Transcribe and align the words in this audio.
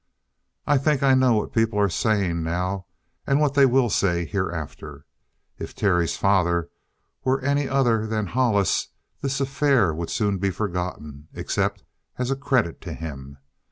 "I 0.65 0.79
think 0.79 1.03
I 1.03 1.13
know 1.13 1.33
what 1.33 1.53
people 1.53 1.77
are 1.77 1.87
saying 1.87 2.41
now, 2.41 2.87
and 3.27 3.39
what 3.39 3.53
they 3.53 3.67
will 3.67 3.91
say 3.91 4.25
hereafter. 4.25 5.05
If 5.59 5.75
Terry's 5.75 6.17
father 6.17 6.71
were 7.23 7.39
any 7.41 7.69
other 7.69 8.07
than 8.07 8.25
Hollis, 8.25 8.87
this 9.21 9.39
affair 9.39 9.93
would 9.93 10.09
soon 10.09 10.41
he 10.41 10.49
forgotten, 10.49 11.27
except 11.35 11.83
as 12.17 12.31
a 12.31 12.35
credit 12.35 12.81
to 12.81 12.93
him. 12.93 13.37